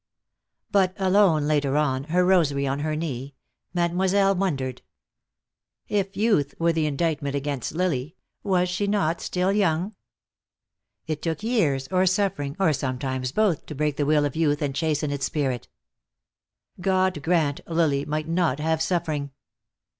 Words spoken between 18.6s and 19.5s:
suffering.